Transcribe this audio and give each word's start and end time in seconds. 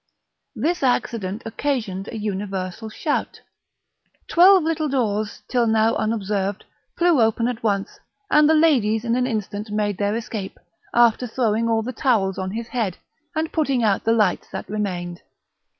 This 0.55 0.81
accident 0.81 1.43
occasioned 1.45 2.07
a 2.07 2.17
universal 2.17 2.89
shout; 2.89 3.39
twelve 4.27 4.63
little 4.63 4.89
doors, 4.89 5.43
till 5.47 5.67
now 5.67 5.93
unobserved, 5.95 6.63
flew 6.97 7.21
open 7.21 7.47
at 7.47 7.61
once, 7.61 7.99
and 8.31 8.49
the 8.49 8.55
ladies 8.55 9.05
in 9.05 9.15
an 9.15 9.27
instant 9.27 9.69
made 9.69 9.99
their 9.99 10.15
escape, 10.15 10.57
after 10.91 11.27
throwing 11.27 11.69
all 11.69 11.83
the 11.83 11.93
towels 11.93 12.39
on 12.39 12.49
his 12.49 12.69
head, 12.69 12.97
and 13.35 13.53
putting 13.53 13.83
out 13.83 14.03
the 14.03 14.11
lights 14.11 14.49
that 14.49 14.67
remained. 14.67 15.21